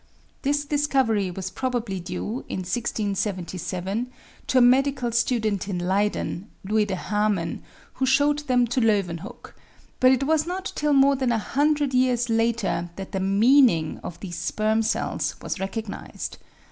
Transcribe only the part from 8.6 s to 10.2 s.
to Leeuwenhoek, but